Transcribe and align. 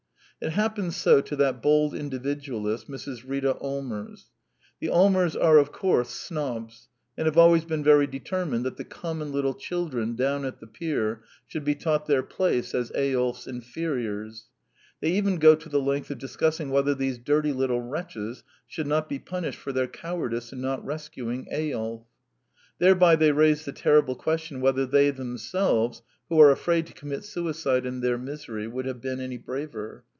It 0.43 0.53
happens 0.53 0.95
so 0.95 1.21
to 1.21 1.35
that 1.35 1.61
bold 1.61 1.93
Individualist, 1.93 2.89
Mrs. 2.89 3.25
Rita 3.29 3.51
Allmers. 3.59 4.31
The 4.79 4.89
Allmers 4.89 5.35
are, 5.35 5.59
of 5.59 5.71
course, 5.71 6.09
snobs, 6.09 6.87
and 7.15 7.27
have 7.27 7.37
always 7.37 7.63
been 7.63 7.83
very 7.83 8.07
determined 8.07 8.65
that 8.65 8.77
the 8.77 8.83
common 8.83 9.31
little 9.31 9.53
children 9.53 10.15
down 10.15 10.43
at 10.43 10.59
the 10.59 10.65
pier 10.65 11.21
should 11.45 11.63
be 11.63 11.75
taught 11.75 12.07
their 12.07 12.23
place 12.23 12.73
as 12.73 12.91
Eyolf's 12.95 13.45
inferiors. 13.45 14.47
They 14.99 15.11
even 15.11 15.35
go 15.37 15.53
the 15.53 15.77
length 15.79 16.09
of 16.09 16.17
discussing 16.17 16.71
whether 16.71 16.95
these 16.95 17.19
dirty 17.19 17.53
little 17.53 17.83
wretches 17.83 18.41
should 18.67 18.87
not 18.87 19.07
be 19.07 19.19
punished 19.19 19.59
for 19.59 19.71
their 19.71 19.87
cowardice 19.87 20.51
in 20.51 20.59
not 20.59 20.83
rescuing 20.83 21.45
Eyolf. 21.53 22.07
Thereby 22.79 23.15
they 23.15 23.31
raise 23.31 23.63
the 23.65 23.73
terrible 23.73 24.15
question 24.15 24.59
whether 24.59 24.87
they 24.87 25.11
them 25.11 25.37
selves, 25.37 26.01
who 26.29 26.41
are 26.41 26.49
afraid 26.49 26.87
to 26.87 26.93
commit 26.93 27.25
suicide 27.25 27.85
in 27.85 28.01
their 28.01 28.17
misery, 28.17 28.67
would 28.67 28.87
have 28.87 29.01
been 29.01 29.19
any 29.19 29.37
braver. 29.37 30.03